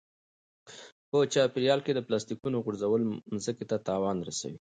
[1.09, 3.01] په چاپیریال کې د پلاستیکونو غورځول
[3.33, 4.57] مځکې ته تاوان رسوي.